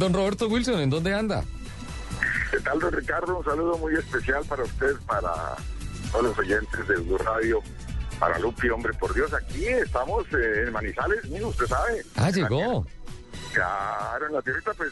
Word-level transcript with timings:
Don 0.00 0.14
Roberto 0.14 0.48
Wilson, 0.48 0.80
¿en 0.80 0.88
dónde 0.88 1.12
anda? 1.12 1.44
¿Qué 2.50 2.58
tal, 2.60 2.80
don 2.80 2.90
Ricardo? 2.90 3.36
Un 3.36 3.44
saludo 3.44 3.76
muy 3.76 3.94
especial 3.96 4.42
para 4.48 4.62
usted, 4.62 4.96
para 5.06 5.30
todos 6.10 6.24
los 6.24 6.38
oyentes 6.38 6.88
de 6.88 6.96
Blue 6.96 7.18
Radio, 7.18 7.60
para 8.18 8.38
Lupi, 8.38 8.70
hombre, 8.70 8.94
por 8.94 9.12
Dios, 9.12 9.30
aquí 9.34 9.66
estamos 9.66 10.24
eh, 10.32 10.64
en 10.64 10.72
Manizales, 10.72 11.22
mire, 11.28 11.44
usted 11.44 11.66
sabe. 11.66 12.02
Ah, 12.16 12.30
llegó. 12.30 12.86
Claro, 13.52 14.26
en 14.26 14.32
la 14.32 14.40
tierrita, 14.40 14.72
pues, 14.72 14.90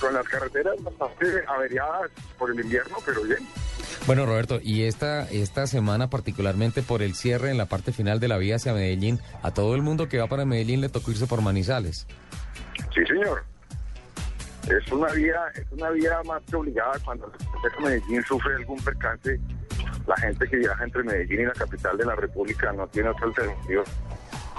con 0.00 0.14
las 0.14 0.26
carreteras 0.26 0.82
bastante 0.82 1.44
averiadas 1.46 2.10
por 2.38 2.50
el 2.50 2.58
invierno, 2.58 2.96
pero 3.04 3.24
bien. 3.24 3.46
Bueno, 4.06 4.24
Roberto, 4.24 4.60
y 4.62 4.84
esta, 4.84 5.28
esta 5.28 5.66
semana, 5.66 6.08
particularmente 6.08 6.80
por 6.80 7.02
el 7.02 7.14
cierre 7.14 7.50
en 7.50 7.58
la 7.58 7.66
parte 7.66 7.92
final 7.92 8.18
de 8.18 8.28
la 8.28 8.38
vía 8.38 8.56
hacia 8.56 8.72
Medellín, 8.72 9.20
a 9.42 9.52
todo 9.52 9.74
el 9.74 9.82
mundo 9.82 10.08
que 10.08 10.16
va 10.16 10.26
para 10.26 10.46
Medellín 10.46 10.80
le 10.80 10.88
tocó 10.88 11.10
irse 11.10 11.26
por 11.26 11.42
Manizales. 11.42 12.06
Sí, 12.94 13.04
señor. 13.04 13.44
Es 14.70 14.92
una 14.92 15.12
vía, 15.12 15.40
es 15.54 15.64
una 15.70 15.90
vía 15.90 16.20
más 16.26 16.42
que 16.42 16.56
obligada 16.56 16.92
cuando 17.04 17.32
Medellín 17.82 18.22
sufre 18.24 18.54
algún 18.56 18.78
percance. 18.82 19.40
La 20.06 20.16
gente 20.16 20.46
que 20.48 20.56
viaja 20.56 20.84
entre 20.84 21.02
Medellín 21.02 21.40
y 21.40 21.44
la 21.46 21.52
capital 21.52 21.96
de 21.96 22.04
la 22.04 22.14
República 22.14 22.72
no 22.72 22.86
tiene 22.88 23.08
otra 23.08 23.26
alternativa. 23.26 23.84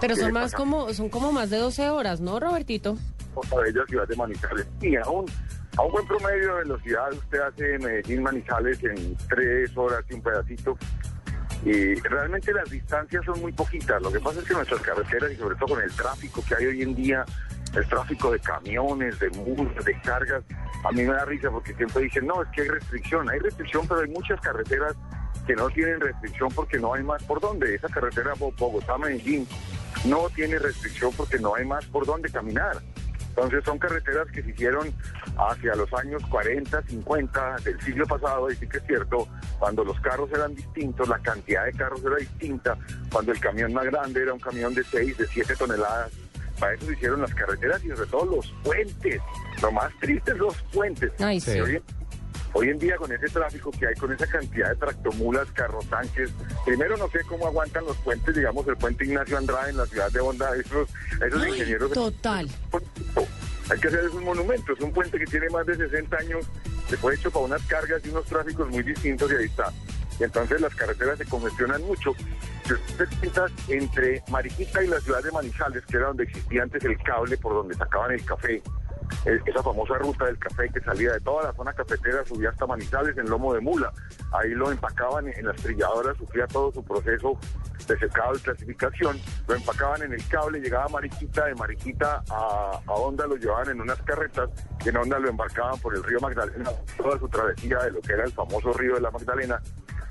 Pero 0.01 0.15
son 0.15 0.31
más 0.31 0.53
como, 0.53 0.93
son 0.93 1.09
como 1.09 1.31
más 1.31 1.49
de 1.49 1.57
12 1.57 1.89
horas, 1.89 2.21
¿no, 2.21 2.39
Robertito? 2.39 2.97
Otra 3.35 3.59
bella 3.61 3.85
ciudad 3.87 4.07
de 4.07 4.15
Manizales. 4.15 4.67
Y 4.81 4.95
aún 4.95 5.25
a 5.77 5.83
un 5.83 5.91
buen 5.91 6.07
promedio 6.07 6.55
de 6.55 6.63
velocidad 6.63 7.13
usted 7.13 7.39
hace 7.39 7.77
Medellín 7.79 8.23
Manizales 8.23 8.83
en 8.83 9.15
tres 9.27 9.75
horas 9.77 10.03
y 10.09 10.13
un 10.15 10.21
pedacito. 10.21 10.77
Y 11.65 11.95
realmente 11.95 12.53
las 12.53 12.69
distancias 12.69 13.23
son 13.25 13.41
muy 13.41 13.51
poquitas. 13.51 14.01
Lo 14.01 14.11
que 14.11 14.19
pasa 14.19 14.39
es 14.39 14.45
que 14.45 14.53
nuestras 14.53 14.81
carreteras 14.81 15.31
y 15.31 15.35
sobre 15.35 15.55
todo 15.55 15.75
con 15.75 15.83
el 15.83 15.91
tráfico 15.91 16.43
que 16.47 16.55
hay 16.55 16.65
hoy 16.67 16.81
en 16.81 16.95
día, 16.95 17.25
el 17.75 17.87
tráfico 17.87 18.31
de 18.31 18.39
camiones, 18.39 19.19
de 19.19 19.29
mulas, 19.31 19.85
de 19.85 19.99
cargas, 20.01 20.43
a 20.83 20.91
mí 20.91 21.03
me 21.03 21.13
da 21.13 21.25
risa 21.25 21.49
porque 21.51 21.73
siempre 21.75 22.03
dicen, 22.03 22.27
no, 22.27 22.41
es 22.41 22.49
que 22.49 22.61
hay 22.61 22.69
restricción. 22.69 23.29
Hay 23.29 23.39
restricción, 23.39 23.87
pero 23.87 24.01
hay 24.01 24.09
muchas 24.09 24.39
carreteras 24.41 24.95
que 25.45 25.55
no 25.55 25.69
tienen 25.69 25.99
restricción 25.99 26.49
porque 26.53 26.79
no 26.79 26.93
hay 26.93 27.03
más 27.03 27.23
por 27.23 27.41
dónde. 27.41 27.75
Esa 27.75 27.89
carretera 27.89 28.33
Bogotá-Medellín 28.35 29.47
no 30.05 30.29
tiene 30.29 30.59
restricción 30.59 31.11
porque 31.15 31.39
no 31.39 31.55
hay 31.55 31.65
más 31.65 31.85
por 31.87 32.05
dónde 32.05 32.29
caminar. 32.29 32.77
Entonces 33.29 33.63
son 33.63 33.77
carreteras 33.77 34.27
que 34.31 34.43
se 34.43 34.49
hicieron 34.49 34.93
hacia 35.37 35.75
los 35.75 35.91
años 35.93 36.21
40, 36.29 36.81
50 36.87 37.55
del 37.63 37.81
siglo 37.81 38.05
pasado, 38.05 38.51
y 38.51 38.55
sí 38.55 38.67
que 38.67 38.77
es 38.77 38.83
cierto, 38.85 39.27
cuando 39.57 39.83
los 39.85 39.99
carros 40.01 40.29
eran 40.33 40.55
distintos, 40.55 41.07
la 41.07 41.19
cantidad 41.19 41.65
de 41.65 41.73
carros 41.73 42.03
era 42.03 42.17
distinta, 42.17 42.77
cuando 43.11 43.31
el 43.31 43.39
camión 43.39 43.73
más 43.73 43.85
grande 43.85 44.23
era 44.23 44.33
un 44.33 44.39
camión 44.39 44.73
de 44.73 44.83
6, 44.83 45.17
de 45.17 45.27
7 45.27 45.55
toneladas. 45.55 46.11
Para 46.59 46.73
eso 46.73 46.85
se 46.85 46.93
hicieron 46.93 47.21
las 47.21 47.33
carreteras 47.33 47.83
y 47.83 47.89
sobre 47.89 48.05
todo 48.07 48.25
los 48.25 48.53
puentes. 48.63 49.21
Lo 49.61 49.71
más 49.71 49.91
triste 49.99 50.31
es 50.31 50.37
los 50.37 50.55
puentes. 50.73 51.11
Ay, 51.19 51.39
sí. 51.39 51.59
Hoy, 51.59 51.81
hoy 52.53 52.69
en 52.69 52.79
día 52.79 52.97
con 52.97 53.11
ese 53.11 53.27
tráfico 53.27 53.71
que 53.71 53.87
hay, 53.87 53.95
con 53.95 54.11
esa 54.11 54.27
cantidad 54.27 54.69
de 54.69 54.75
tractomulas, 54.75 55.51
carrotanques, 55.51 56.31
primero 56.65 56.97
no 56.97 57.09
sé 57.09 57.19
cómo 57.27 57.47
aguantan 57.47 57.85
los 57.85 57.97
puentes, 57.97 58.35
digamos 58.35 58.67
el 58.67 58.77
puente 58.77 59.05
Ignacio 59.05 59.37
Andrade 59.37 59.71
en 59.71 59.77
la 59.77 59.85
ciudad 59.85 60.11
de 60.11 60.19
Honda, 60.19 60.55
esos, 60.55 60.89
esos 61.25 61.41
Ay, 61.41 61.51
ingenieros... 61.51 61.91
total. 61.91 62.49
Hay 63.71 63.79
que 63.79 63.87
hacer 63.87 63.99
esos 63.99 64.21
monumentos, 64.21 64.79
un 64.81 64.91
puente 64.91 65.19
que 65.19 65.25
tiene 65.25 65.47
más 65.49 65.65
de 65.65 65.75
60 65.75 66.17
años, 66.17 66.45
se 66.89 66.97
fue 66.97 67.13
hecho 67.15 67.29
para 67.29 67.45
unas 67.45 67.61
cargas 67.63 68.01
y 68.03 68.09
unos 68.09 68.25
tráficos 68.25 68.67
muy 68.69 68.81
distintos 68.81 69.31
y 69.31 69.35
ahí 69.35 69.45
está. 69.45 69.71
Y 70.19 70.23
entonces 70.23 70.59
las 70.59 70.75
carreteras 70.75 71.17
se 71.17 71.25
congestionan 71.25 71.81
mucho. 71.83 72.13
Si 72.65 72.73
usted 72.73 73.07
piensa 73.21 73.45
entre 73.69 74.21
Mariquita 74.29 74.83
y 74.83 74.87
la 74.87 74.99
ciudad 74.99 75.23
de 75.23 75.31
Manizales, 75.31 75.85
que 75.85 75.97
era 75.97 76.07
donde 76.07 76.25
existía 76.25 76.63
antes 76.63 76.83
el 76.83 76.97
cable 77.01 77.37
por 77.37 77.53
donde 77.53 77.75
sacaban 77.75 78.11
el 78.11 78.23
café, 78.25 78.61
eh, 79.25 79.39
esa 79.45 79.63
famosa 79.63 79.97
ruta 79.97 80.25
del 80.25 80.37
café 80.37 80.69
que 80.69 80.79
salía 80.81 81.13
de 81.13 81.19
toda 81.21 81.45
la 81.45 81.53
zona 81.53 81.73
cafetera, 81.73 82.23
subía 82.25 82.49
hasta 82.49 82.67
Manizales 82.67 83.17
en 83.17 83.29
lomo 83.29 83.53
de 83.53 83.61
mula. 83.61 83.91
Ahí 84.31 84.51
lo 84.51 84.71
empacaban 84.71 85.27
en 85.29 85.45
las 85.47 85.55
trilladoras, 85.57 86.17
sufría 86.17 86.47
todo 86.47 86.71
su 86.71 86.83
proceso 86.83 87.37
de 87.87 87.97
secado 87.97 88.35
y 88.35 88.39
clasificación. 88.39 89.19
Lo 89.47 89.55
empacaban 89.55 90.03
en 90.03 90.13
el 90.13 90.27
cable, 90.27 90.59
llegaba 90.59 90.85
a 90.85 90.89
Mariquita, 90.89 91.45
de 91.45 91.55
Mariquita 91.55 92.23
a, 92.29 92.79
a 92.85 92.91
Honda 92.91 93.25
lo 93.25 93.35
llevaban 93.35 93.69
en 93.69 93.81
unas 93.81 93.99
carretas 94.03 94.49
y 94.85 94.89
en 94.89 94.97
Honda 94.97 95.17
lo 95.17 95.29
embarcaban 95.29 95.79
por 95.79 95.95
el 95.95 96.03
río 96.03 96.19
Magdalena, 96.19 96.71
toda 96.97 97.17
su 97.17 97.27
travesía 97.29 97.79
de 97.79 97.91
lo 97.91 98.01
que 98.01 98.13
era 98.13 98.25
el 98.25 98.31
famoso 98.31 98.73
río 98.73 98.95
de 98.95 99.01
la 99.01 99.11
Magdalena 99.11 99.61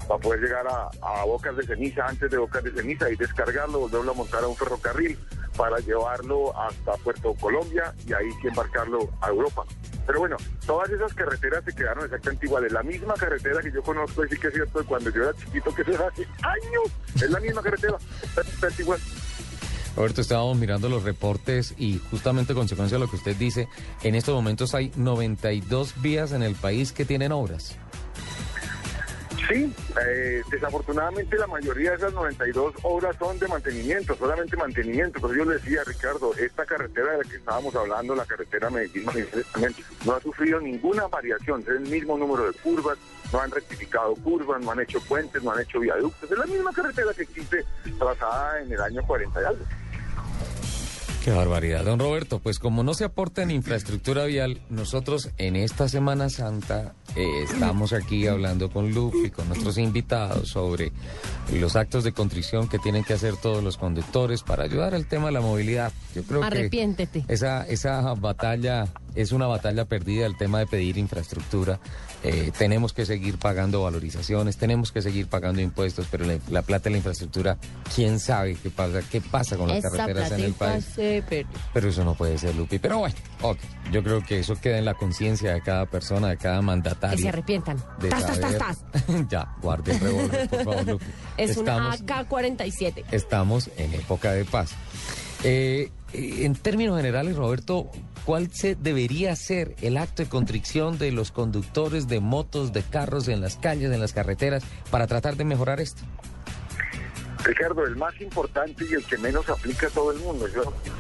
para 0.09 0.21
poder 0.21 0.41
llegar 0.41 0.67
a, 0.67 1.25
Bocas 1.27 1.57
de 1.57 1.65
Ceniza, 1.65 2.07
antes 2.07 2.31
de 2.31 2.39
Bocas 2.39 2.65
de 2.65 2.73
Ceniza 2.73 3.11
y 3.11 3.17
descargarlo, 3.17 3.81
volverlo 3.81 4.13
a 4.13 4.15
montar 4.15 4.43
a 4.43 4.49
un 4.49 4.57
ferrocarril 4.57 5.19
para 5.57 5.79
llevarlo 5.79 6.59
hasta 6.59 6.93
Puerto 7.05 7.35
Colombia 7.35 7.95
y 8.07 8.13
ahí 8.15 8.29
embarcarlo 8.43 9.11
a 9.21 9.29
Europa. 9.29 9.65
Pero 10.07 10.21
bueno, 10.21 10.37
todas 10.67 10.89
esas 10.89 11.13
carreteras 11.13 11.63
se 11.65 11.75
quedaron 11.75 12.05
exactamente 12.05 12.47
iguales. 12.47 12.73
La 12.73 12.83
misma 12.83 13.15
carretera 13.15 13.61
que 13.61 13.71
yo 13.71 13.83
conozco, 13.83 14.25
y 14.25 14.29
sí 14.31 14.39
que 14.39 14.47
es 14.47 14.55
cierto, 14.55 14.83
cuando 14.87 15.11
yo 15.11 15.23
era 15.23 15.35
chiquito, 15.35 15.75
que 15.75 15.83
eso 15.83 15.93
era 15.93 16.09
hace 16.09 16.27
años, 16.43 16.93
es 17.17 17.31
la 17.31 17.41
misma 17.41 17.61
carretera, 17.61 17.99
exactamente 18.23 18.83
igual. 18.83 19.01
Roberto, 19.97 20.21
estábamos 20.21 20.57
mirando 20.57 20.89
los 20.89 21.03
reportes 21.03 21.75
y 21.77 22.01
justamente 22.11 22.55
consecuencia 22.55 22.97
de 22.97 23.05
lo 23.05 23.11
que 23.11 23.17
usted 23.17 23.37
dice, 23.37 23.69
en 24.03 24.15
estos 24.15 24.35
momentos 24.35 24.75
hay 24.75 24.93
92 24.97 26.01
vías 26.01 26.33
en 26.33 26.43
el 26.43 26.55
país 26.55 26.93
que 26.93 27.05
tienen 27.05 27.33
obras. 27.33 27.77
Sí, 29.49 29.73
eh, 30.07 30.43
desafortunadamente 30.51 31.39
la 31.39 31.47
mayoría 31.47 31.93
de 31.93 31.97
esas 31.97 32.13
92 32.13 32.75
obras 32.83 33.17
son 33.19 33.39
de 33.39 33.49
mantenimiento, 33.49 34.15
solamente 34.15 34.57
mantenimiento. 34.59 35.21
Pero 35.23 35.35
yo 35.35 35.45
le 35.47 35.55
decía, 35.55 35.83
Ricardo, 35.87 36.35
esta 36.35 36.67
carretera 36.67 37.13
de 37.13 37.19
la 37.19 37.25
que 37.25 37.37
estábamos 37.37 37.75
hablando, 37.75 38.15
la 38.15 38.27
carretera 38.27 38.69
Medellín, 38.69 39.07
no 40.05 40.15
ha 40.15 40.21
sufrido 40.21 40.61
ninguna 40.61 41.07
variación, 41.07 41.63
es 41.63 41.69
el 41.69 41.81
mismo 41.81 42.19
número 42.19 42.47
de 42.47 42.53
curvas, 42.59 42.99
no 43.33 43.41
han 43.41 43.51
rectificado 43.51 44.15
curvas, 44.17 44.61
no 44.63 44.71
han 44.71 44.81
hecho 44.81 45.01
puentes, 45.01 45.43
no 45.43 45.53
han 45.53 45.63
hecho 45.63 45.81
viaductos, 45.81 46.31
es 46.31 46.39
la 46.39 46.47
misma 46.47 46.71
carretera 46.73 47.15
que 47.15 47.23
existe 47.23 47.65
trazada 47.99 48.61
en 48.61 48.71
el 48.71 48.81
año 48.83 49.03
40 49.07 49.41
y 49.41 49.45
algo. 49.45 49.65
Qué 51.25 51.35
barbaridad, 51.35 51.85
don 51.85 51.99
Roberto. 51.99 52.39
Pues 52.39 52.59
como 52.59 52.83
no 52.83 52.95
se 52.95 53.05
aporta 53.05 53.43
en 53.43 53.51
infraestructura 53.51 54.25
vial, 54.25 54.63
nosotros 54.71 55.31
en 55.37 55.57
esta 55.57 55.89
Semana 55.89 56.31
Santa 56.31 56.95
eh, 57.19 57.43
estamos 57.43 57.93
aquí 57.93 58.29
hablando 58.29 58.71
con 58.71 58.89
y 58.89 59.31
con 59.31 59.49
nuestros 59.49 59.77
invitados 59.77 60.51
sobre 60.51 60.93
los 61.53 61.75
actos 61.75 62.05
de 62.05 62.13
contrición 62.13 62.69
que 62.69 62.79
tienen 62.79 63.03
que 63.03 63.13
hacer 63.13 63.37
todos 63.37 63.63
los 63.63 63.77
conductores 63.77 64.45
para 64.45 64.63
ayudar 64.63 64.95
al 64.95 65.07
tema 65.07 65.27
de 65.27 65.33
la 65.33 65.41
movilidad. 65.41 65.93
Yo 66.15 66.23
creo 66.23 66.45
Arrepiéntete. 66.45 67.25
que 67.27 67.35
esa, 67.35 67.67
esa 67.67 68.15
batalla 68.15 68.87
es 69.21 69.33
una 69.33 69.47
batalla 69.47 69.85
perdida, 69.85 70.27
el 70.27 70.37
tema 70.37 70.59
de 70.61 70.67
pedir 70.67 70.97
infraestructura. 70.99 71.81
Eh, 72.25 72.51
tenemos 72.57 72.93
que 72.93 73.07
seguir 73.07 73.39
pagando 73.39 73.83
valorizaciones, 73.83 74.57
tenemos 74.57 74.91
que 74.93 75.03
seguir 75.03 75.29
pagando 75.29 75.61
impuestos, 75.61 76.07
pero 76.11 76.25
la, 76.25 76.39
la 76.51 76.63
plata 76.63 76.85
de 76.85 76.91
la 76.91 76.97
infraestructura, 76.99 77.59
quién 77.95 78.19
sabe 78.21 78.57
qué 78.57 78.71
pasa, 78.71 79.01
qué 79.11 79.21
pasa 79.21 79.57
con 79.57 79.69
las 79.69 79.79
Esa 79.79 79.91
carreteras 79.91 80.33
en 80.33 80.41
el 80.45 80.53
país. 80.55 80.85
se. 80.95 81.23
Pero 81.73 81.89
eso 81.89 82.05
no 82.05 82.15
puede 82.15 82.39
ser, 82.39 82.55
Lupi. 82.55 82.79
Pero 82.79 82.99
bueno, 82.99 83.15
ok. 83.43 83.59
Yo 83.93 84.03
creo 84.03 84.23
que 84.25 84.41
eso 84.41 84.55
queda 84.61 84.79
en 84.79 84.85
la 84.85 84.95
conciencia 84.95 85.53
de 85.55 85.63
cada 85.63 85.87
persona, 85.87 86.29
de 86.29 86.37
cada 86.37 86.61
mandatario. 86.63 87.17
Que 87.17 87.23
se 87.23 87.29
arrepientan. 87.29 87.77
de 88.01 88.09
Tas, 88.09 88.27
tas, 88.27 88.41
tas, 88.41 88.59
tas. 88.59 88.79
ya, 89.31 89.55
guarde 89.63 89.93
el 89.93 90.01
revólver, 90.01 90.49
por 90.49 90.65
favor, 90.65 90.87
Lupi. 90.87 91.05
Es 91.37 91.57
una 91.57 91.95
Estamos- 91.95 92.29
AK-47. 92.29 93.05
Estamos 93.13 93.71
en 93.77 93.95
época 93.95 94.33
de 94.33 94.45
paz. 94.45 94.71
Eh, 95.45 95.91
en 96.13 96.55
términos 96.55 96.97
generales, 96.97 97.37
Roberto, 97.37 97.91
¿cuál 98.25 98.51
se 98.51 98.75
debería 98.75 99.37
ser 99.37 99.75
el 99.83 99.97
acto 99.97 100.23
de 100.23 100.29
contrición 100.29 100.99
de 100.99 101.13
los 101.13 101.31
conductores 101.31 102.09
de 102.09 102.21
motos, 102.21 102.73
de 102.73 102.83
carros 102.83 103.29
en 103.29 103.41
las 103.41 103.57
calles, 103.57 103.93
en 103.93 104.01
las 104.01 104.13
carreteras, 104.13 104.65
para 104.91 105.07
tratar 105.07 105.37
de 105.37 105.45
mejorar 105.45 105.81
esto? 105.81 106.03
Ricardo, 107.45 107.87
el 107.87 107.97
más 107.97 108.21
importante 108.21 108.85
y 108.91 108.95
el 108.95 109.05
que 109.05 109.17
menos 109.19 109.49
aplica 109.49 109.87
a 109.87 109.91
todo 109.91 110.13
el 110.13 110.19
mundo. 110.19 110.47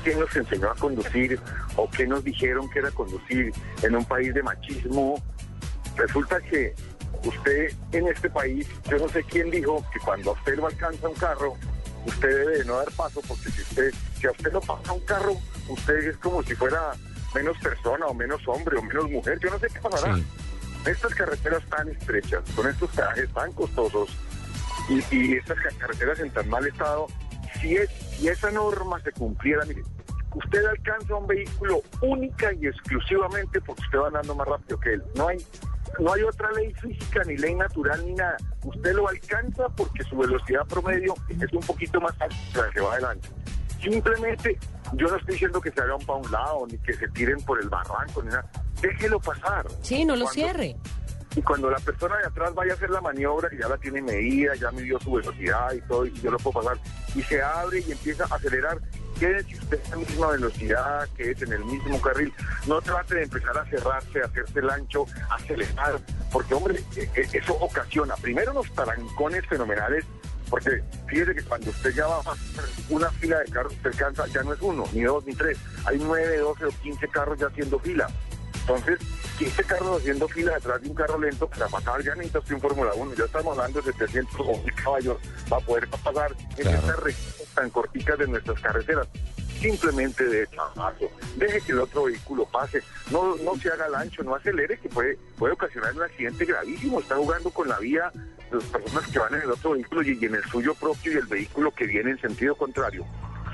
¿Quién 0.05 0.21
nos 0.21 0.35
enseñó 0.37 0.71
a 0.71 0.75
conducir 0.75 1.39
o 1.77 1.91
qué 1.91 2.07
nos 2.07 2.23
dijeron 2.23 2.71
que 2.71 2.79
era 2.79 2.91
conducir 2.91 3.53
en 3.83 3.97
un 3.97 4.05
país 4.05 4.33
de 4.33 4.43
machismo? 4.43 5.23
Resulta 5.97 6.41
que 6.41 6.75
usted 7.25 7.73
en 7.93 8.09
este 8.09 8.31
país, 8.31 8.67
yo 8.89 8.99
no 8.99 9.09
sé 9.09 9.25
quién 9.25 9.51
dijo 9.51 9.85
que 9.93 9.99
cuando 10.01 10.31
a 10.31 10.35
usted 10.35 10.57
lo 10.57 10.67
alcanza 10.69 11.09
un 11.09 11.15
carro, 11.15 11.57
usted 12.07 12.29
debe 12.29 12.59
de 12.59 12.65
no 12.65 12.77
dar 12.77 12.91
paso 12.93 13.21
porque 13.27 13.51
si 13.51 13.63
usted, 13.63 13.93
si 14.21 14.27
a 14.27 14.31
usted 14.33 14.53
lo 14.53 14.61
pasa 14.61 14.93
un 14.93 15.01
carro, 15.01 15.35
usted 15.69 15.95
es 16.09 16.17
como 16.19 16.43
si 16.43 16.55
fuera 16.55 16.93
menos 17.35 17.57
persona 17.59 18.07
o 18.07 18.15
menos 18.15 18.41
hombre 18.49 18.77
o 18.79 18.83
menos 18.83 19.11
mujer. 19.11 19.39
Yo 19.41 19.51
no 19.51 19.59
sé 19.59 19.69
qué 19.73 19.81
pasará. 19.81 20.15
Sí. 20.17 20.25
Estas 20.87 21.15
carreteras 21.15 21.63
tan 21.69 21.89
estrechas, 21.89 22.43
con 22.55 22.67
estos 22.69 22.91
trajes 22.93 23.29
tan 23.35 23.53
costosos 23.53 24.09
y, 24.89 25.03
y 25.15 25.33
estas 25.35 25.59
ca- 25.59 25.71
carreteras 25.79 26.19
en 26.21 26.31
tan 26.31 26.49
mal 26.49 26.67
estado, 26.67 27.09
si, 27.61 27.77
es, 27.77 27.91
si 27.91 28.29
esa 28.29 28.51
norma 28.51 29.01
se 29.03 29.13
cumpliera, 29.13 29.65
mire, 29.67 29.83
usted 30.35 30.65
alcanza 30.65 31.15
un 31.17 31.27
vehículo 31.27 31.83
única 32.01 32.53
y 32.55 32.67
exclusivamente 32.69 33.61
porque 33.61 33.83
usted 33.83 33.99
va 33.99 34.07
andando 34.09 34.35
más 34.35 34.49
rápido 34.49 34.79
que 34.81 34.95
él. 34.95 35.03
No 35.17 35.29
hay, 35.29 35.45
no 35.99 36.13
hay 36.13 36.23
otra 36.23 36.51
ley 36.53 36.73
física, 36.75 37.23
ni 37.25 37.37
ley 37.37 37.55
natural, 37.55 38.05
ni 38.07 38.15
nada. 38.15 38.37
Usted 38.63 38.95
lo 38.95 39.09
alcanza 39.09 39.69
porque 39.71 40.05
su 40.05 40.17
velocidad 40.17 40.65
promedio 40.67 41.15
es 41.29 41.53
un 41.53 41.61
poquito 41.61 42.01
más 42.01 42.15
alta 42.21 42.71
que 42.73 42.81
va 42.81 42.93
adelante. 42.93 43.29
Simplemente, 43.83 44.59
yo 44.95 45.07
no 45.09 45.17
estoy 45.17 45.35
diciendo 45.35 45.61
que 45.61 45.71
se 45.71 45.81
hagan 45.81 45.99
para 46.01 46.19
un 46.19 46.31
lado, 46.31 46.67
ni 46.71 46.79
que 46.79 46.95
se 46.95 47.09
tiren 47.09 47.41
por 47.43 47.61
el 47.63 47.69
barranco, 47.69 48.23
ni 48.23 48.29
nada. 48.31 48.49
déjelo 48.81 49.19
pasar. 49.19 49.67
Sí, 49.83 50.05
no 50.05 50.15
lo 50.15 50.25
Cuando- 50.27 50.33
cierre. 50.35 50.77
Y 51.37 51.43
cuando 51.43 51.69
la 51.71 51.79
persona 51.79 52.17
de 52.19 52.27
atrás 52.27 52.55
vaya 52.55 52.73
a 52.73 52.77
hacer 52.77 52.91
la 52.91 53.01
maniobra, 53.01 53.49
que 53.51 53.59
ya 53.59 53.69
la 53.69 53.77
tiene 53.77 54.01
medida, 54.01 54.55
ya 54.55 54.71
midió 54.71 54.99
su 55.01 55.13
velocidad 55.13 55.73
y 55.73 55.81
todo, 55.83 56.07
y 56.07 56.13
yo 56.21 56.31
lo 56.31 56.39
puedo 56.39 56.61
pasar, 56.63 56.79
y 57.15 57.23
se 57.23 57.41
abre 57.43 57.81
y 57.81 57.93
empieza 57.93 58.25
a 58.31 58.35
acelerar, 58.37 58.79
quédese 59.19 59.55
usted 59.59 59.81
en 59.85 59.91
la 59.91 59.97
misma 59.99 60.27
velocidad, 60.29 61.09
quédese 61.17 61.45
en 61.45 61.53
el 61.55 61.65
mismo 61.65 62.01
carril, 62.01 62.33
no 62.67 62.81
trate 62.81 63.17
de 63.17 63.23
empezar 63.25 63.59
a 63.59 63.65
cerrarse, 63.67 64.23
a 64.23 64.25
hacerse 64.27 64.59
el 64.61 64.71
ancho, 64.71 65.07
a 65.29 65.35
acelerar, 65.35 66.01
porque 66.33 66.55
hombre, 66.55 66.81
eh, 66.97 67.11
eh, 67.15 67.29
eso 67.33 67.55
ocasiona 67.61 68.15
primero 68.17 68.53
unos 68.53 68.73
tarancones 68.75 69.45
fenomenales, 69.47 70.05
porque 70.51 70.83
fíjese 71.07 71.35
que 71.35 71.43
cuando 71.43 71.71
usted 71.71 71.95
ya 71.95 72.07
va 72.07 72.19
a 72.19 72.23
pasar 72.23 72.65
una 72.89 73.11
fila 73.11 73.39
de 73.41 73.51
carros, 73.51 73.73
usted 73.73 73.91
alcanza, 73.91 74.27
ya 74.29 74.43
no 74.43 74.53
es 74.53 74.61
uno, 74.61 74.85
ni 74.93 75.03
dos, 75.03 75.25
ni 75.27 75.35
tres, 75.35 75.59
hay 75.85 75.99
nueve, 75.99 76.39
doce 76.39 76.65
o 76.67 76.71
quince 76.83 77.09
carros 77.09 77.39
ya 77.39 77.47
haciendo 77.47 77.79
fila. 77.79 78.09
Entonces, 78.69 78.99
15 79.39 79.65
carros 79.65 80.01
haciendo 80.01 80.29
fila 80.29 80.53
detrás 80.53 80.83
de 80.83 80.89
un 80.91 80.95
carro 80.95 81.19
lento, 81.19 81.49
para 81.49 81.69
pasar 81.69 82.03
ya 82.03 82.15
necesita 82.15 82.41
usted 82.41 82.55
un 82.57 82.61
Fórmula 82.61 82.93
1. 82.95 83.15
Ya 83.15 83.25
estamos 83.25 83.57
hablando 83.57 83.81
de 83.81 83.93
700 83.93 84.41
o 84.41 84.63
1000 84.63 84.75
caballos 84.75 85.17
para 85.49 85.65
poder 85.65 85.89
pasar 85.89 86.37
en 86.59 86.67
estas 86.69 87.01
regiones 87.01 87.49
tan 87.55 87.71
corticas 87.71 88.19
de 88.19 88.27
nuestras 88.27 88.61
carreteras. 88.61 89.09
Simplemente 89.59 90.23
de 90.25 90.47
chamazo. 90.49 91.11
Deje 91.37 91.63
que 91.63 91.73
el 91.73 91.81
otro 91.81 92.05
vehículo 92.05 92.45
pase. 92.45 92.83
No, 93.11 93.37
no 93.37 93.57
se 93.57 93.71
haga 93.71 93.87
el 93.87 93.95
ancho, 93.95 94.23
no 94.23 94.35
acelere, 94.35 94.79
que 94.79 94.91
puede, 94.91 95.17
puede 95.39 95.55
ocasionar 95.55 95.95
un 95.95 96.03
accidente 96.03 96.45
gravísimo. 96.45 97.01
Está 97.01 97.17
jugando 97.17 97.51
con 97.51 97.69
la 97.69 97.79
vía 97.79 98.13
las 98.51 98.65
personas 98.65 99.07
que 99.11 99.19
van 99.19 99.35
en 99.35 99.43
el 99.43 99.51
otro 99.51 99.73
vehículo 99.73 100.03
y 100.03 100.25
en 100.25 100.35
el 100.35 100.45
suyo 100.45 100.75
propio 100.75 101.13
y 101.13 101.17
el 101.17 101.27
vehículo 101.27 101.71
que 101.71 101.87
viene 101.87 102.13
en 102.13 102.21
sentido 102.21 102.55
contrario. 102.55 103.05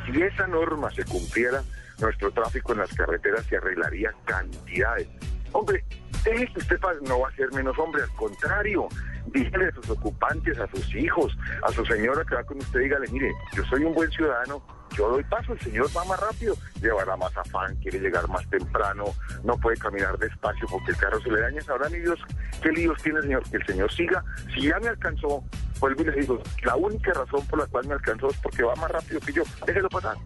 Si 0.07 0.23
esa 0.23 0.47
norma 0.47 0.91
se 0.91 1.05
cumpliera, 1.05 1.63
nuestro 2.01 2.31
tráfico 2.33 2.73
en 2.73 2.79
las 2.81 2.93
carreteras 2.95 3.45
se 3.47 3.57
arreglaría 3.57 4.13
cantidades. 4.25 5.09
Hombre, 5.53 5.85
deje 6.25 6.49
usted 6.57 6.79
no 7.03 7.21
va 7.21 7.29
a 7.29 7.37
ser 7.37 7.53
menos 7.53 7.79
hombre, 7.79 8.03
al 8.03 8.11
contrario, 8.17 8.89
dígale 9.27 9.67
a 9.67 9.73
sus 9.73 9.91
ocupantes, 9.91 10.59
a 10.59 10.67
sus 10.69 10.95
hijos, 10.95 11.37
a 11.63 11.73
su 11.73 11.85
señora 11.87 12.25
que 12.25 12.35
va 12.35 12.45
con 12.45 12.59
usted, 12.59 12.81
dígale, 12.81 13.09
mire, 13.09 13.33
yo 13.55 13.65
soy 13.65 13.85
un 13.85 13.95
buen 13.95 14.11
ciudadano, 14.11 14.63
yo 14.97 15.09
doy 15.09 15.25
paso, 15.25 15.53
el 15.53 15.61
señor 15.61 15.89
va 15.97 16.05
más 16.05 16.21
rápido, 16.21 16.57
llevará 16.81 17.17
más 17.17 17.37
afán, 17.37 17.77
quiere 17.77 17.99
llegar 17.99 18.29
más 18.29 18.49
temprano, 18.49 19.05
no 19.43 19.57
puede 19.59 19.77
caminar 19.77 20.19
despacio 20.19 20.67
porque 20.71 20.93
el 20.93 20.97
carro 20.97 21.21
se 21.21 21.31
le 21.31 21.41
daña. 21.41 21.61
Sabrá 21.63 21.89
mi 21.89 21.99
Dios 21.99 22.19
qué 22.63 22.71
líos 22.71 23.03
tiene 23.03 23.19
el 23.19 23.25
señor, 23.25 23.51
que 23.51 23.57
el 23.57 23.67
señor 23.67 23.93
siga. 23.93 24.25
Si 24.55 24.63
ya 24.63 24.79
me 24.81 24.89
alcanzó, 24.89 25.45
vuelvo 25.81 26.03
y 26.03 26.07
le 26.07 26.13
digo, 26.13 26.43
la 26.63 26.77
única 26.77 27.13
razón 27.13 27.47
por 27.47 27.59
la 27.59 27.67
cual 27.67 27.87
me 27.87 27.95
alcanzó 27.95 28.29
es 28.29 28.37
porque 28.39 28.63
va 28.63 28.75
más 28.77 28.91
rápido 28.91 29.21
que 29.21 29.33
yo. 29.33 29.43
Déjelo 29.67 29.89
pasar. 29.89 30.17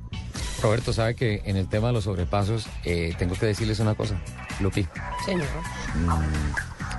Roberto, 0.62 0.92
sabe 0.92 1.14
que 1.14 1.42
en 1.44 1.56
el 1.56 1.68
tema 1.68 1.88
de 1.88 1.92
los 1.94 2.04
sobrepasos, 2.04 2.68
eh, 2.84 3.14
tengo 3.18 3.36
que 3.36 3.46
decirles 3.46 3.78
una 3.80 3.94
cosa. 3.94 4.20
Lupi, 4.60 4.86
Señor. 5.24 5.46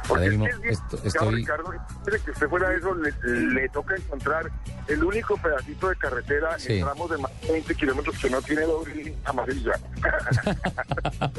Porque 0.10 0.26
es 0.26 0.38
que 0.38 0.46
es 0.46 0.62
bien 0.62 0.74
estoy... 1.06 1.36
Ricardo, 1.36 1.72
de 2.06 2.20
que 2.20 2.32
usted 2.32 2.50
fuera 2.50 2.74
eso, 2.74 2.94
le, 2.96 3.14
le 3.54 3.70
toca 3.70 3.96
encontrar 3.96 4.50
el 4.88 5.04
único 5.04 5.38
pedacito 5.38 5.90
de 5.90 5.96
carretera 5.96 6.58
Sí. 6.60 6.80
en 6.80 6.86
tramos 6.86 7.10
de 7.12 7.18
más 7.20 7.42
de 7.42 7.52
20 7.54 7.76
kilómetros 7.76 8.18
que 8.18 8.30
no 8.30 8.42
tiene 8.42 8.62
doble 8.64 9.16
amarilla. 9.26 9.74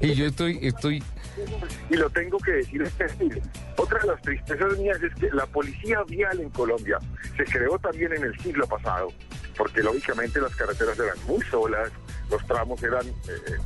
y 0.00 0.14
yo 0.14 0.26
estoy, 0.26 0.58
estoy... 0.62 1.02
y 1.90 1.96
lo 1.96 2.08
tengo 2.10 2.38
que 2.38 2.52
decir. 2.52 2.82
es 2.82 2.92
que 2.94 3.42
Otra 3.76 3.98
de 4.00 4.06
las 4.08 4.22
tristezas 4.22 4.78
mías 4.78 4.98
es 5.02 5.14
que 5.16 5.30
la 5.32 5.46
policía 5.46 6.02
vial 6.06 6.40
en 6.40 6.50
Colombia 6.50 6.98
se 7.36 7.44
creó 7.44 7.78
también 7.78 8.12
en 8.12 8.24
el 8.24 8.38
siglo 8.40 8.66
pasado, 8.66 9.08
porque 9.56 9.82
lógicamente 9.82 10.40
las 10.40 10.54
carreteras 10.54 10.98
eran 10.98 11.16
muy 11.26 11.42
solas, 11.46 11.90
los 12.30 12.46
tramos 12.46 12.82
eran, 12.82 13.06
eh, 13.06 13.12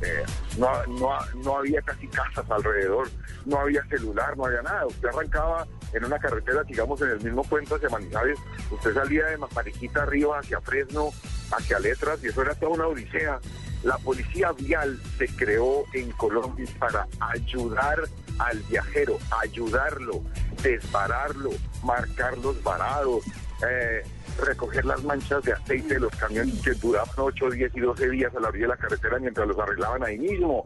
eh, 0.01 0.23
no, 0.57 0.85
no, 0.87 1.09
no 1.43 1.57
había 1.57 1.81
casi 1.81 2.07
casas 2.07 2.49
alrededor, 2.49 3.09
no 3.45 3.59
había 3.59 3.83
celular, 3.85 4.35
no 4.35 4.45
había 4.45 4.61
nada. 4.61 4.85
Usted 4.87 5.07
arrancaba 5.09 5.67
en 5.93 6.05
una 6.05 6.19
carretera, 6.19 6.63
digamos, 6.63 7.01
en 7.01 7.09
el 7.09 7.21
mismo 7.21 7.43
puente 7.43 7.75
hacia 7.75 7.89
Manizales, 7.89 8.39
usted 8.71 8.93
salía 8.93 9.25
de 9.25 9.37
Mariquita 9.37 10.03
arriba 10.03 10.39
hacia 10.39 10.59
Fresno, 10.61 11.11
hacia 11.51 11.79
Letras, 11.79 12.19
y 12.23 12.27
eso 12.27 12.41
era 12.41 12.55
toda 12.55 12.73
una 12.73 12.87
odisea. 12.87 13.39
La 13.83 13.97
policía 13.99 14.51
vial 14.51 14.99
se 15.17 15.27
creó 15.27 15.83
en 15.93 16.11
Colombia 16.13 16.65
para 16.79 17.07
ayudar 17.19 17.99
al 18.39 18.59
viajero, 18.63 19.19
ayudarlo, 19.41 20.23
desbararlo, 20.63 21.51
marcar 21.83 22.37
los 22.39 22.61
varados, 22.63 23.23
eh, 23.69 24.03
recoger 24.39 24.85
las 24.85 25.03
manchas 25.03 25.43
de 25.43 25.53
aceite 25.53 25.95
de 25.95 25.99
los 26.01 26.15
camiones 26.15 26.61
que 26.61 26.71
duraban 26.73 27.09
8, 27.17 27.49
10 27.51 27.71
y 27.75 27.79
12 27.79 28.09
días 28.09 28.35
a 28.35 28.39
la 28.39 28.47
orilla 28.49 28.65
de 28.65 28.69
la 28.69 28.77
carretera 28.77 29.19
mientras 29.19 29.47
los 29.47 29.57
arreglaban 29.59 30.03
ahí 30.03 30.17
mismo. 30.17 30.65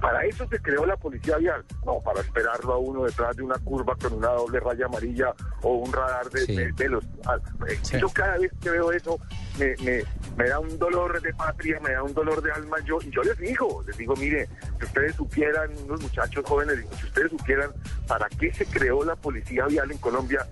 Para 0.00 0.24
eso 0.24 0.46
se 0.48 0.58
creó 0.60 0.86
la 0.86 0.96
policía 0.96 1.36
vial, 1.36 1.62
no 1.84 2.00
para 2.00 2.20
esperarlo 2.20 2.72
a 2.72 2.78
uno 2.78 3.04
detrás 3.04 3.36
de 3.36 3.42
una 3.42 3.58
curva 3.58 3.94
con 4.00 4.14
una 4.14 4.28
doble 4.28 4.58
raya 4.60 4.86
amarilla 4.86 5.34
o 5.62 5.74
un 5.74 5.92
radar 5.92 6.30
de, 6.30 6.40
Sí. 6.46 6.56
de- 6.56 6.72
de 6.72 6.88
los... 6.88 7.04
ah, 7.26 7.36
eh, 7.68 7.78
Sí. 7.82 7.98
Yo 8.00 8.08
cada 8.08 8.38
vez 8.38 8.50
que 8.62 8.70
veo 8.70 8.92
eso 8.92 9.18
me, 9.58 9.74
me, 9.84 10.02
me 10.38 10.48
da 10.48 10.58
un 10.58 10.78
dolor 10.78 11.20
de 11.20 11.34
patria, 11.34 11.78
me 11.80 11.92
da 11.92 12.02
un 12.02 12.14
dolor 12.14 12.40
de 12.40 12.50
alma. 12.50 12.78
Yo, 12.84 12.98
y 13.02 13.10
yo 13.10 13.22
les 13.22 13.36
digo, 13.36 13.82
les 13.86 13.96
digo, 13.98 14.14
mire, 14.16 14.48
si 14.78 14.86
ustedes 14.86 15.16
supieran, 15.16 15.70
unos 15.84 16.00
muchachos 16.00 16.44
jóvenes, 16.46 16.78
si 16.98 17.06
ustedes 17.06 17.30
supieran 17.32 17.70
para 18.06 18.26
qué 18.30 18.54
se 18.54 18.64
creó 18.64 19.04
la 19.04 19.16
policía 19.16 19.66
vial 19.66 19.90
en 19.90 19.98
Colombia, 19.98 20.46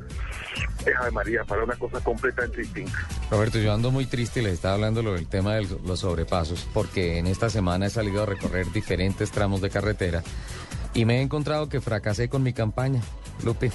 eh, 0.89 0.95
Ave 1.01 1.11
María, 1.11 1.45
para 1.45 1.65
una 1.65 1.77
cosa 1.77 2.01
completamente 2.01 2.61
distinta. 2.63 2.93
Roberto, 3.31 3.59
yo 3.59 3.73
ando 3.73 3.91
muy 3.91 4.07
triste 4.07 4.41
y 4.41 4.45
les 4.45 4.55
estaba 4.55 4.75
hablando 4.75 5.03
lo 5.03 5.15
del 5.15 5.27
tema 5.27 5.55
de 5.55 5.67
los 5.87 6.01
sobrepasos, 6.01 6.67
porque 6.73 7.19
en 7.19 7.27
esta 7.27 7.51
semana 7.51 7.87
he 7.87 7.91
salido 7.91 8.23
a 8.23 8.27
recorrer 8.27 8.71
diferentes 8.73 9.31
tramos 9.31 9.61
de 9.61 9.71
carretera 9.71 10.23
y 10.95 11.05
me 11.05 11.19
he 11.19 11.23
encontrado 11.23 11.69
que 11.69 11.81
fracasé 11.81 12.29
con 12.29 12.43
mi 12.43 12.53
campaña, 12.53 13.01
Lupe. 13.45 13.71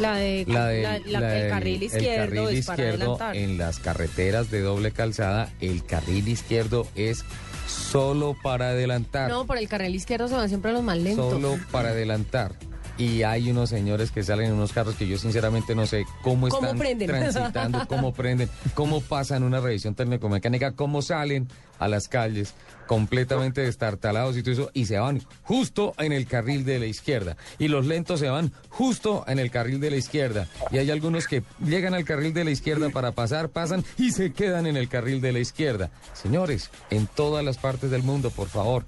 La 0.00 0.16
de, 0.16 0.44
La 0.46 0.66
del 0.66 0.82
la- 0.82 0.98
la- 0.98 1.20
la 1.20 1.34
el 1.36 1.40
del- 1.42 1.50
carril 1.50 1.82
izquierdo 1.82 2.10
el 2.10 2.16
carril 2.44 2.58
es 2.58 2.66
para 2.66 2.82
izquierdo 2.82 3.18
en 3.32 3.58
las 3.58 3.78
carreteras 3.78 4.50
de 4.50 4.60
doble 4.60 4.90
calzada, 4.92 5.50
el 5.60 5.84
carril 5.86 6.28
izquierdo 6.28 6.86
es 6.96 7.24
solo 7.66 8.36
para 8.42 8.68
adelantar. 8.70 9.30
No, 9.30 9.46
por 9.46 9.56
el 9.58 9.68
carril 9.68 9.94
izquierdo 9.94 10.28
se 10.28 10.34
van 10.34 10.48
siempre 10.48 10.72
los 10.72 10.82
más 10.82 10.98
lentos. 10.98 11.32
Solo 11.32 11.56
para 11.70 11.90
adelantar. 11.90 12.52
Y 12.98 13.24
hay 13.24 13.50
unos 13.50 13.68
señores 13.70 14.10
que 14.10 14.22
salen 14.22 14.46
en 14.46 14.52
unos 14.54 14.72
carros 14.72 14.94
que 14.94 15.06
yo 15.06 15.18
sinceramente 15.18 15.74
no 15.74 15.86
sé 15.86 16.06
cómo 16.22 16.48
¿Cómo 16.48 16.66
están 16.66 16.78
prenden? 16.78 17.08
transitando, 17.30 17.86
cómo 17.86 18.14
prenden, 18.14 18.48
cómo 18.74 19.00
pasan 19.02 19.42
una 19.42 19.60
revisión 19.60 19.94
técnico-mecánica, 19.94 20.72
cómo 20.72 21.02
salen 21.02 21.48
a 21.78 21.88
las 21.88 22.08
calles 22.08 22.54
completamente 22.86 23.60
destartalados 23.60 24.36
y 24.36 24.42
todo 24.42 24.52
eso, 24.52 24.70
y 24.72 24.86
se 24.86 24.98
van 24.98 25.20
justo 25.42 25.92
en 25.98 26.12
el 26.12 26.26
carril 26.26 26.64
de 26.64 26.78
la 26.78 26.86
izquierda. 26.86 27.36
Y 27.58 27.68
los 27.68 27.84
lentos 27.84 28.20
se 28.20 28.30
van 28.30 28.52
justo 28.70 29.24
en 29.26 29.38
el 29.38 29.50
carril 29.50 29.80
de 29.80 29.90
la 29.90 29.96
izquierda. 29.96 30.48
Y 30.70 30.78
hay 30.78 30.90
algunos 30.90 31.26
que 31.26 31.42
llegan 31.64 31.94
al 31.94 32.04
carril 32.04 32.32
de 32.32 32.44
la 32.44 32.50
izquierda 32.50 32.88
para 32.90 33.12
pasar, 33.12 33.50
pasan 33.50 33.84
y 33.98 34.12
se 34.12 34.32
quedan 34.32 34.66
en 34.66 34.76
el 34.76 34.88
carril 34.88 35.20
de 35.20 35.32
la 35.32 35.40
izquierda. 35.40 35.90
Señores, 36.14 36.70
en 36.90 37.06
todas 37.08 37.44
las 37.44 37.58
partes 37.58 37.90
del 37.90 38.02
mundo, 38.02 38.30
por 38.30 38.48
favor, 38.48 38.84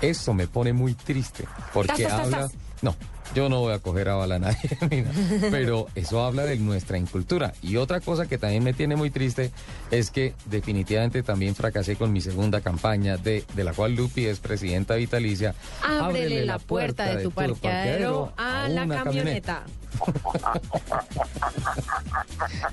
eso 0.00 0.32
me 0.34 0.46
pone 0.46 0.72
muy 0.72 0.94
triste, 0.94 1.44
porque 1.72 2.06
habla... 2.06 2.48
No, 2.80 2.96
yo 3.34 3.48
no 3.48 3.60
voy 3.60 3.72
a 3.72 3.78
coger 3.78 4.08
a 4.08 4.14
bala 4.14 4.36
a 4.36 4.38
nadie, 4.38 4.78
mira, 4.90 5.10
pero 5.50 5.86
eso 5.94 6.24
habla 6.24 6.44
de 6.44 6.56
nuestra 6.56 6.98
incultura. 6.98 7.52
Y 7.62 7.76
otra 7.76 8.00
cosa 8.00 8.26
que 8.26 8.38
también 8.38 8.62
me 8.64 8.72
tiene 8.72 8.96
muy 8.96 9.10
triste 9.10 9.50
es 9.90 10.10
que 10.10 10.34
definitivamente 10.46 11.22
también 11.22 11.54
fracasé 11.54 11.96
con 11.96 12.12
mi 12.12 12.20
segunda 12.20 12.60
campaña, 12.60 13.16
de, 13.16 13.44
de 13.54 13.64
la 13.64 13.72
cual 13.72 13.94
Lupi 13.94 14.26
es 14.26 14.38
presidenta 14.40 14.94
vitalicia. 14.96 15.54
Ábrele 15.82 16.44
la 16.44 16.58
puerta 16.58 17.14
de 17.14 17.22
tu 17.22 17.30
parqueadero 17.30 18.32
a 18.36 18.68
la 18.68 18.84
una 18.84 19.02
camioneta. 19.04 19.64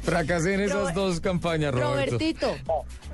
Fracasé 0.04 0.54
en 0.56 0.62
esas 0.62 0.78
Robert- 0.80 0.96
dos 0.96 1.20
campañas, 1.20 1.74
Roberto. 1.74 2.12
Robertito. 2.16 2.56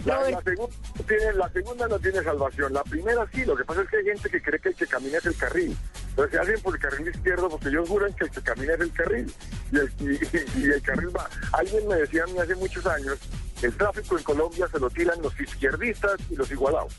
La, 0.06 0.16
Robert- 0.20 0.32
la 0.36 0.42
segunda 0.44 0.76
tiene, 1.08 1.34
la 1.34 1.50
segunda 1.50 1.88
no 1.88 2.00
tiene 2.00 2.24
salvación. 2.24 2.74
La 2.74 2.84
primera 2.84 3.28
sí, 3.34 3.46
lo 3.46 3.56
que 3.56 3.64
pasa 3.66 3.82
es 3.82 3.90
que 3.90 3.98
hay 3.98 4.04
gente 4.06 4.30
que 4.30 4.42
cree 4.42 4.60
que 4.60 4.70
el 4.70 4.76
que 4.76 4.86
camina 4.88 5.18
es 5.18 5.26
el 5.26 5.36
carril. 5.36 5.76
Entonces 6.16 6.32
se 6.32 6.40
hacen 6.40 6.62
por 6.62 6.74
el 6.76 6.82
carril 6.82 7.08
izquierdo 7.10 7.50
porque 7.50 7.68
ellos 7.68 7.90
juran 7.90 8.14
que 8.14 8.24
el 8.24 8.32
que 8.32 8.42
camina 8.42 8.74
es 8.74 8.80
el 8.80 8.92
carril. 8.94 9.34
Y 9.72 9.76
el, 9.78 9.92
y- 10.00 10.64
el 10.72 10.82
carril 10.82 11.14
va. 11.16 11.30
Alguien 11.52 11.86
me 11.90 11.96
decía 11.96 12.24
a 12.24 12.28
mí 12.28 12.40
hace 12.40 12.56
muchos 12.56 12.86
años, 12.86 13.20
el 13.62 13.76
tráfico 13.76 14.18
en 14.18 14.24
Colombia 14.24 14.66
se 14.72 14.80
lo 14.80 14.90
tiran 14.90 15.22
los 15.22 15.38
izquierdistas 15.40 16.14
y 16.30 16.36
los 16.36 16.50
igualados. 16.52 16.94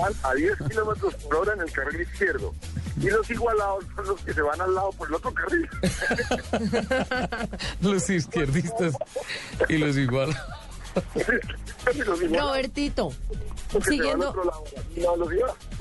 van 0.00 0.12
a 0.22 0.34
10 0.34 0.56
kilómetros 0.68 1.14
por 1.16 1.36
hora 1.36 1.52
en 1.54 1.60
el 1.60 1.72
carril 1.72 2.00
izquierdo. 2.02 2.54
Y 3.00 3.10
los 3.10 3.28
igualados 3.30 3.84
son 3.94 4.06
los 4.06 4.20
que 4.22 4.32
se 4.34 4.42
van 4.42 4.60
al 4.60 4.74
lado 4.74 4.90
por 4.92 5.08
el 5.08 5.14
otro 5.14 5.32
carril. 5.34 5.68
Los 7.80 8.10
izquierdistas. 8.10 8.94
Y 9.68 9.78
los 9.78 9.96
igualados, 9.96 10.36
Robertito, 12.38 13.12
siguiendo. 13.84 14.34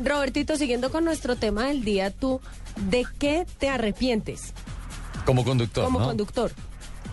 Robertito, 0.03 0.55
siguiendo 0.57 0.91
con 0.91 1.05
nuestro 1.05 1.35
tema 1.35 1.67
del 1.67 1.83
día, 1.83 2.11
tú, 2.11 2.41
¿de 2.75 3.05
qué 3.19 3.45
te 3.59 3.69
arrepientes 3.69 4.53
Como 5.25 5.43
conductor, 5.43 5.85
como 5.85 5.99
¿no? 5.99 6.05
conductor? 6.07 6.51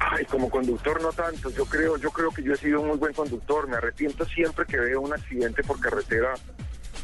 Ay, 0.00 0.24
como 0.26 0.50
conductor 0.50 1.00
no 1.00 1.12
tanto. 1.12 1.50
Yo 1.50 1.64
creo, 1.66 1.96
yo 1.96 2.10
creo 2.10 2.30
que 2.30 2.42
yo 2.42 2.52
he 2.52 2.56
sido 2.56 2.80
un 2.80 2.88
muy 2.88 2.96
buen 2.98 3.14
conductor. 3.14 3.68
Me 3.68 3.76
arrepiento 3.76 4.24
siempre 4.26 4.66
que 4.66 4.76
veo 4.78 5.00
un 5.00 5.12
accidente 5.12 5.62
por 5.62 5.78
carretera 5.80 6.34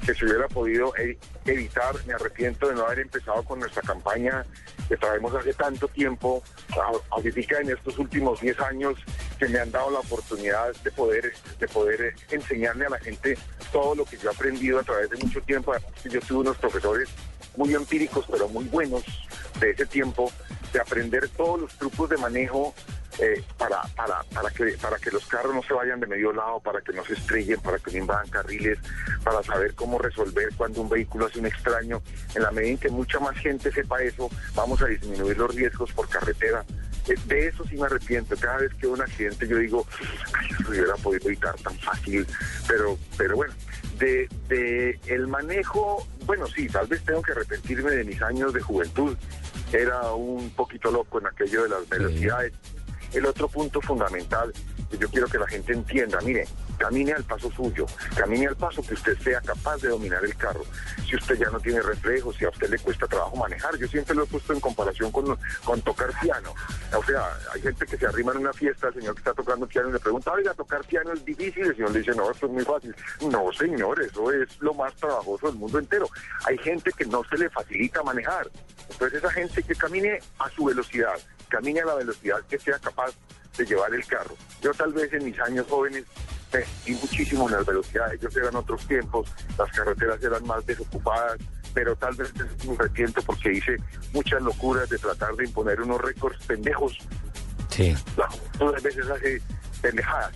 que 0.05 0.13
se 0.15 0.25
hubiera 0.25 0.49
podido 0.49 0.93
e- 0.97 1.17
evitar. 1.47 1.95
Me 2.07 2.15
arrepiento 2.15 2.69
de 2.69 2.75
no 2.75 2.85
haber 2.85 3.01
empezado 3.01 3.43
con 3.45 3.61
nuestra 3.61 3.83
campaña 3.83 4.45
que 4.89 4.97
traemos 4.97 5.33
hace 5.35 5.55
tanto 5.55 5.87
tiempo, 5.89 6.43
a- 6.73 7.15
ahorita 7.15 7.61
en 7.61 7.71
estos 7.71 7.97
últimos 7.99 8.41
10 8.41 8.59
años 8.61 8.95
que 9.41 9.49
me 9.49 9.59
han 9.59 9.71
dado 9.71 9.91
la 9.91 10.01
oportunidad 10.01 10.75
de 10.85 10.93
poder, 10.93 11.33
de 11.59 11.67
poder 11.67 12.01
eh, 12.03 12.15
enseñarle 12.31 12.85
a 12.85 12.91
la 12.91 12.99
gente 12.99 13.39
todo 13.73 13.95
lo 13.95 14.05
que 14.05 14.19
yo 14.19 14.31
he 14.31 14.35
aprendido 14.35 14.79
a 14.79 14.83
través 14.83 15.09
de 15.09 15.17
mucho 15.17 15.41
tiempo. 15.41 15.73
Yo 16.05 16.21
tuve 16.21 16.41
unos 16.41 16.59
profesores 16.59 17.09
muy 17.57 17.75
empíricos, 17.75 18.27
pero 18.31 18.49
muy 18.49 18.67
buenos 18.67 19.03
de 19.59 19.71
ese 19.71 19.87
tiempo, 19.87 20.31
de 20.75 20.81
aprender 20.81 21.27
todos 21.31 21.59
los 21.59 21.73
trucos 21.75 22.11
de 22.11 22.19
manejo 22.19 22.75
eh, 23.19 23.43
para, 23.57 23.81
para, 23.97 24.23
para, 24.25 24.51
que, 24.51 24.77
para 24.81 24.99
que 24.99 25.11
los 25.11 25.25
carros 25.27 25.55
no 25.55 25.63
se 25.63 25.73
vayan 25.73 26.01
de 26.01 26.07
medio 26.07 26.33
lado, 26.33 26.61
para 26.61 26.83
que 26.83 26.93
no 26.93 27.03
se 27.05 27.15
estrellen, 27.15 27.61
para 27.61 27.79
que 27.79 27.93
no 27.93 27.99
invadan 27.99 28.29
carriles, 28.29 28.79
para 29.25 29.43
saber 29.43 29.75
cómo 29.75 29.99
resolver 29.99 30.51
cuando 30.57 30.83
un 30.83 30.89
vehículo 30.91 31.27
hace 31.27 31.39
un 31.39 31.47
extraño. 31.47 32.03
En 32.35 32.43
la 32.43 32.51
medida 32.51 32.73
en 32.73 32.79
que 32.79 32.91
mucha 32.91 33.19
más 33.21 33.37
gente 33.39 33.73
sepa 33.73 34.03
eso, 34.03 34.31
vamos 34.55 34.81
a 34.83 34.87
disminuir 34.87 35.37
los 35.39 35.55
riesgos 35.55 35.91
por 35.93 36.09
carretera. 36.09 36.63
Eh, 37.09 37.15
De 37.27 37.47
eso 37.49 37.65
sí 37.69 37.77
me 37.77 37.87
arrepiento. 37.87 38.37
Cada 38.37 38.59
vez 38.59 38.73
que 38.75 38.87
un 38.87 39.01
accidente 39.01 39.47
yo 39.47 39.59
digo, 39.59 39.87
ay, 40.35 40.49
eso 40.59 40.71
hubiera 40.71 40.95
podido 40.97 41.29
evitar 41.29 41.55
tan 41.57 41.77
fácil. 41.79 42.27
Pero, 42.69 42.99
pero 43.17 43.37
bueno, 43.37 43.55
de, 43.99 44.29
de 44.49 44.99
el 45.07 45.27
manejo, 45.27 46.07
bueno, 46.27 46.47
sí, 46.47 46.67
tal 46.69 46.87
vez 46.87 47.03
tengo 47.05 47.23
que 47.23 47.33
arrepentirme 47.33 47.91
de 47.93 48.05
mis 48.05 48.21
años 48.23 48.53
de 48.53 48.61
juventud. 48.61 49.17
Era 49.73 50.13
un 50.13 50.51
poquito 50.51 50.91
loco 50.91 51.21
en 51.21 51.27
aquello 51.27 51.63
de 51.63 51.69
las 51.69 51.89
velocidades. 51.89 52.53
El 53.13 53.27
otro 53.27 53.49
punto 53.49 53.81
fundamental 53.81 54.53
que 54.91 54.99
yo 54.99 55.09
quiero 55.09 55.27
que 55.29 55.39
la 55.39 55.47
gente 55.47 55.73
entienda, 55.73 56.21
mire, 56.23 56.47
camine 56.81 57.13
al 57.13 57.25
paso 57.25 57.51
suyo, 57.53 57.85
camine 58.17 58.47
al 58.47 58.57
paso 58.57 58.83
que 58.83 58.95
usted 58.95 59.17
sea 59.19 59.41
capaz 59.43 59.77
de 59.83 59.91
dominar 59.91 60.25
el 60.25 60.35
carro. 60.35 60.65
Si 61.07 61.15
usted 61.15 61.37
ya 61.37 61.51
no 61.51 61.61
tiene 61.61 61.83
reflejos, 61.83 62.37
si 62.37 62.47
a 62.47 62.49
usted 62.49 62.71
le 62.71 62.79
cuesta 62.79 63.07
trabajo 63.07 63.37
manejar, 63.37 63.77
yo 63.77 63.87
siempre 63.87 64.15
lo 64.15 64.25
he 64.25 64.27
puesto 64.27 64.55
en 64.55 64.61
comparación 64.61 65.13
con, 65.13 65.37
tocar 65.83 66.11
piano. 66.23 66.55
O 66.97 67.05
sea, 67.05 67.39
hay 67.53 67.61
gente 67.61 67.85
que 67.85 67.99
se 67.99 68.07
arrima 68.07 68.33
en 68.33 68.39
una 68.39 68.55
fiesta, 68.55 68.89
el 68.89 68.95
señor 68.95 69.15
que 69.15 69.21
está 69.21 69.35
tocando 69.35 69.67
piano 69.67 69.91
y 69.91 69.93
le 69.93 69.99
pregunta, 69.99 70.33
oiga, 70.33 70.55
tocar 70.55 70.83
piano 70.87 71.13
es 71.13 71.23
difícil, 71.23 71.67
el 71.67 71.77
señor 71.77 71.93
le 71.93 71.99
dice, 71.99 72.13
no, 72.13 72.31
esto 72.31 72.47
es 72.47 72.53
muy 72.53 72.65
fácil. 72.65 72.97
No, 73.31 73.53
señor, 73.53 74.01
eso 74.03 74.33
es 74.33 74.49
lo 74.61 74.73
más 74.73 74.95
trabajoso 74.95 75.49
del 75.49 75.57
mundo 75.57 75.79
entero. 75.79 76.09
Hay 76.47 76.57
gente 76.59 76.93
que 76.97 77.05
no 77.05 77.23
se 77.25 77.37
le 77.37 77.51
facilita 77.51 78.03
manejar. 78.03 78.51
Entonces 78.91 79.19
esa 79.19 79.31
gente 79.31 79.63
que 79.63 79.75
camine 79.75 80.19
a 80.39 80.49
su 80.49 80.65
velocidad, 80.65 81.19
camine 81.51 81.81
a 81.81 81.85
la 81.85 81.95
velocidad 81.97 82.41
que 82.49 82.59
sea 82.59 82.79
capaz 82.79 83.13
de 83.59 83.67
llevar 83.67 83.93
el 83.95 84.07
carro. 84.07 84.35
Yo 84.63 84.73
tal 84.73 84.95
vez 84.95 85.13
en 85.13 85.25
mis 85.25 85.39
años 85.41 85.67
jóvenes 85.69 86.07
y 86.87 86.93
muchísimo 86.93 87.49
en 87.49 87.57
las 87.57 87.67
velocidades, 87.67 88.21
ellos 88.21 88.37
eran 88.37 88.57
otros 88.57 88.87
tiempos, 88.87 89.29
las 89.59 89.71
carreteras 89.71 90.23
eran 90.23 90.47
más 90.47 90.65
desocupadas, 90.67 91.39
pero 91.75 91.95
tal 91.97 92.15
vez 92.17 92.33
me 92.67 92.75
arrepiento 92.75 93.23
porque 93.23 93.53
hice 93.53 93.77
muchas 94.13 94.43
locuras 94.43 94.89
de 94.89 94.99
tratar 94.99 95.35
de 95.37 95.45
imponer 95.45 95.81
unos 95.81 96.01
récords 96.01 96.45
pendejos. 96.47 96.99
Sí. 97.69 97.95
La 98.17 98.29
juventud 98.29 98.75
a 98.77 98.81
veces 98.81 99.09
hace 99.09 99.41
pendejadas 99.81 100.33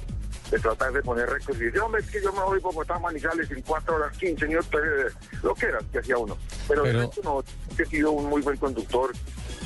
de 0.50 0.58
tratar 0.58 0.92
de 0.92 1.02
poner 1.02 1.28
récords 1.28 1.60
y 1.60 1.64
decir, 1.64 1.80
hombre, 1.80 2.00
es 2.00 2.10
que 2.10 2.22
yo 2.22 2.32
me 2.32 2.42
voy 2.42 2.58
a 2.58 2.62
Bogotá 2.62 2.98
Manizales 2.98 3.50
en 3.50 3.62
4 3.62 3.96
horas 3.96 4.16
15 4.18 4.46
minutos, 4.46 4.80
eh, 4.84 5.12
lo 5.42 5.54
que 5.54 5.66
era 5.66 5.78
que 5.90 5.98
hacía 5.98 6.16
uno. 6.16 6.36
Pero, 6.68 6.82
Pero- 6.84 7.10
no, 7.24 7.44
he 7.76 7.86
sido 7.86 8.12
un 8.12 8.26
muy 8.26 8.42
buen 8.42 8.56
conductor, 8.58 9.10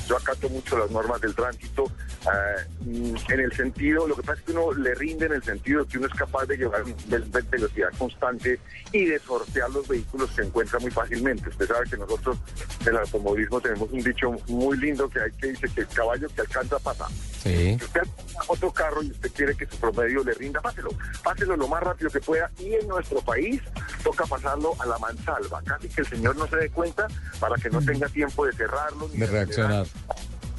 yo 0.09 0.17
acato 0.17 0.49
mucho 0.49 0.79
las 0.79 0.91
normas 0.91 1.21
del 1.21 1.35
tránsito, 1.35 1.85
ah, 2.27 2.57
mm, 2.81 3.15
en 3.29 3.41
el 3.41 3.53
sentido, 3.53 4.07
lo 4.09 4.17
que 4.17 4.23
pasa 4.23 4.41
es 4.41 4.47
que 4.47 4.53
uno 4.53 4.73
le 4.73 4.95
rinde 4.95 5.27
en 5.27 5.33
el 5.33 5.43
sentido 5.43 5.85
de 5.85 5.91
que 5.91 5.99
uno 5.99 6.07
es 6.07 6.15
capaz 6.15 6.47
de 6.47 6.57
llevar 6.57 6.83
ve- 6.85 7.19
ve- 7.27 7.43
velocidad 7.51 7.89
constante 7.99 8.59
y 8.93 9.05
de 9.05 9.19
sortear 9.19 9.71
los 9.71 9.87
vehículos 9.87 10.31
que 10.31 10.43
encuentra 10.43 10.79
muy 10.79 10.91
fácilmente. 10.91 11.49
Usted 11.51 11.67
sabe 11.69 11.89
que 11.91 11.97
nosotros 11.99 12.39
en 12.83 12.89
el 12.89 12.97
automovilismo 12.99 13.61
tenemos 13.61 13.91
un 13.91 14.01
dicho 14.03 14.31
muy 14.49 14.79
lindo 14.79 15.09
que 15.09 15.21
hay 15.21 15.31
que 15.33 15.49
dice 15.49 15.69
que 15.75 15.81
el 15.83 15.89
caballo 15.89 16.29
que 16.35 16.41
alcanza 16.41 16.79
pasa. 16.79 17.07
Sí. 17.43 17.77
Si 17.79 17.85
usted 17.85 18.03
otro 18.49 18.73
carro 18.73 19.03
y 19.03 19.11
usted 19.11 19.31
quiere 19.33 19.55
que 19.55 19.67
su 19.67 19.77
promedio 19.79 20.25
le 20.25 20.33
rinda, 20.35 20.61
páselo, 20.61 20.91
páselo 21.23 21.57
lo 21.57 21.69
más 21.69 21.83
rápido 21.83 22.11
que 22.11 22.21
pueda 22.21 22.51
y 22.59 22.75
en 22.75 22.89
nuestro 22.89 23.21
país 23.21 23.61
toca 24.03 24.25
pasarlo 24.27 24.75
a 24.81 24.87
la 24.87 24.99
mansalva, 24.99 25.63
casi 25.65 25.89
que 25.89 26.01
el 26.01 26.07
señor 26.09 26.37
no 26.37 26.47
se 26.49 26.57
dé 26.57 26.71
cuenta 26.71 27.07
para 27.39 27.57
que 27.57 27.71
no 27.71 27.81
tenga 27.81 28.09
tiempo 28.09 28.45
de 28.47 28.53
cerrarlo 28.55 29.09
ni 29.13 29.19
De 29.19 29.27
reaccionar. 29.27 29.87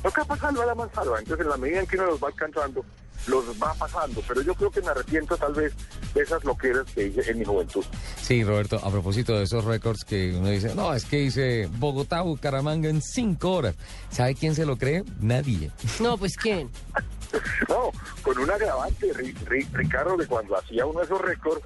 Toca 0.03 0.23
pasarlo 0.23 0.61
a 0.61 0.65
la 0.65 0.75
mansalva, 0.75 1.19
entonces 1.19 1.45
en 1.45 1.49
la 1.51 1.57
medida 1.57 1.79
en 1.81 1.87
que 1.87 1.97
uno 1.97 2.05
los 2.07 2.23
va 2.23 2.27
alcanzando, 2.29 2.85
los 3.27 3.45
va 3.61 3.73
pasando, 3.73 4.23
pero 4.27 4.41
yo 4.41 4.53
creo 4.55 4.71
que 4.71 4.81
me 4.81 4.87
arrepiento 4.87 5.35
tal 5.35 5.53
vez 5.53 5.73
de 6.13 6.21
esas 6.21 6.43
loqueras 6.45 6.85
que 6.93 7.07
hice 7.07 7.29
en 7.31 7.39
mi 7.39 7.45
juventud. 7.45 7.83
Sí, 8.21 8.43
Roberto, 8.45 8.77
a 8.81 8.89
propósito 8.89 9.37
de 9.37 9.43
esos 9.43 9.65
récords 9.65 10.05
que 10.05 10.33
uno 10.37 10.47
dice, 10.49 10.73
no, 10.73 10.93
es 10.93 11.03
que 11.03 11.19
hice 11.21 11.67
Bogotá, 11.73 12.21
Bucaramanga 12.21 12.87
en 12.89 13.01
cinco 13.01 13.51
horas. 13.51 13.75
¿Sabe 14.09 14.35
quién 14.35 14.55
se 14.55 14.65
lo 14.65 14.77
cree? 14.77 15.03
Nadie. 15.19 15.69
No, 15.99 16.17
pues 16.17 16.35
¿quién? 16.37 16.69
No, 17.69 17.91
con 18.23 18.37
un 18.39 18.49
agravante, 18.49 19.13
Ri- 19.13 19.35
Ri- 19.45 19.67
Ricardo, 19.73 20.17
de 20.17 20.25
cuando 20.25 20.57
hacía 20.57 20.85
uno 20.87 20.99
de 20.99 21.05
esos 21.05 21.21
récords, 21.21 21.61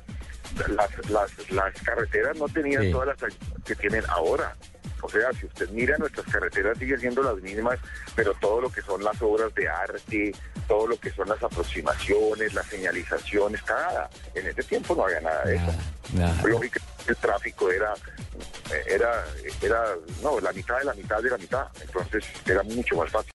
las, 0.67 1.09
las, 1.09 1.51
las 1.51 1.73
carreteras 1.83 2.35
no 2.37 2.49
tenían 2.49 2.83
Sí. 2.83 2.91
todas 2.91 3.07
las 3.21 3.33
que 3.63 3.75
tienen 3.75 4.03
ahora. 4.09 4.55
O 5.03 5.09
sea, 5.09 5.31
si 5.33 5.45
usted 5.45 5.69
mira, 5.69 5.97
nuestras 5.97 6.25
carreteras 6.27 6.77
siguen 6.77 6.99
siendo 6.99 7.21
las 7.21 7.35
mismas, 7.41 7.77
pero 8.15 8.33
todo 8.35 8.61
lo 8.61 8.71
que 8.71 8.81
son 8.81 9.03
las 9.03 9.21
obras 9.21 9.53
de 9.53 9.67
arte, 9.67 10.33
todo 10.67 10.87
lo 10.87 10.97
que 10.97 11.11
son 11.11 11.27
las 11.27 11.43
aproximaciones, 11.43 12.53
las 12.53 12.65
señalizaciones, 12.67 13.61
nada. 13.67 14.09
En 14.33 14.47
ese 14.47 14.63
tiempo 14.63 14.95
no 14.95 15.05
había 15.05 15.21
nada 15.21 15.43
de 15.43 15.55
eso. 15.55 15.73
Nada. 16.13 16.41
Lógica, 16.43 16.79
el 17.07 17.15
tráfico 17.17 17.69
era, 17.71 17.93
era, 18.87 19.25
era, 19.61 19.83
no, 20.21 20.39
la 20.39 20.53
mitad 20.53 20.79
de 20.79 20.85
la 20.85 20.93
mitad 20.93 21.21
de 21.21 21.29
la 21.29 21.37
mitad. 21.37 21.67
Entonces 21.81 22.25
era 22.45 22.63
mucho 22.63 22.95
más 22.95 23.09
fácil. 23.11 23.31